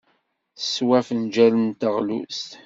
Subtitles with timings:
[0.59, 2.49] Teswa afenjal n teɣlust.